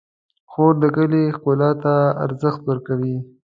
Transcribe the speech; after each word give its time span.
خور 0.51 0.73
د 0.83 0.85
کلي 0.95 1.23
ښکلا 1.35 1.71
ته 1.83 1.93
ارزښت 2.25 2.61
ورکوي. 2.65 3.17